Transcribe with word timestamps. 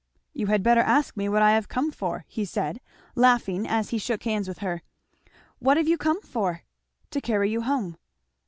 "You 0.33 0.47
had 0.47 0.63
better 0.63 0.81
ask 0.81 1.15
me 1.15 1.29
what 1.29 1.43
I 1.43 1.51
have 1.51 1.67
come 1.69 1.91
for," 1.91 2.25
he 2.27 2.43
said 2.43 2.81
laughing 3.13 3.67
as 3.67 3.91
he 3.91 3.99
shook 3.99 4.23
hands 4.23 4.47
with 4.47 4.57
her. 4.57 4.81
"What 5.59 5.77
have 5.77 5.87
you 5.87 5.99
come 5.99 6.21
for?" 6.23 6.63
"To 7.11 7.21
carry 7.21 7.51
you 7.51 7.61
home." 7.61 7.97